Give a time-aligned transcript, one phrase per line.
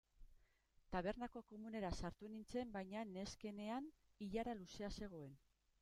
[0.95, 3.95] Tabernako komunera sartu nintzen baina neskenean
[4.29, 5.39] ilara luzea zegoen.